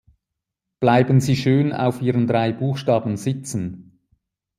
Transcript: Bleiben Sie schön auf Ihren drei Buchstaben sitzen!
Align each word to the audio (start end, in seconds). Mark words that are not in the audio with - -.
Bleiben 0.79 1.21
Sie 1.21 1.35
schön 1.35 1.73
auf 1.73 2.01
Ihren 2.01 2.25
drei 2.25 2.51
Buchstaben 2.53 3.17
sitzen! 3.17 3.99